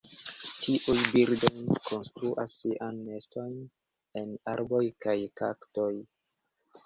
[0.67, 3.53] Tiuj birdoj konstruas siajn nestojn
[4.23, 5.91] en arboj kaj kaktoj.